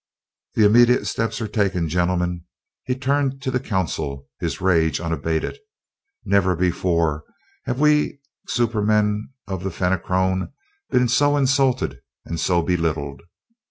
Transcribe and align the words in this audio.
"The 0.55 0.65
immediate 0.65 1.05
steps 1.05 1.39
are 1.41 1.47
taken, 1.47 1.87
gentlemen!" 1.87 2.45
He 2.85 2.95
turned 2.95 3.39
to 3.43 3.51
the 3.51 3.59
Council, 3.59 4.27
his 4.39 4.59
rage 4.59 4.99
unabated. 4.99 5.59
"Never 6.25 6.55
before 6.55 7.23
have 7.65 7.79
we 7.79 8.19
supermen 8.47 9.29
of 9.47 9.63
the 9.63 9.69
Fenachrone 9.69 10.53
been 10.89 11.07
so 11.07 11.37
insulted 11.37 11.99
and 12.25 12.39
so 12.39 12.63
belittled! 12.63 13.21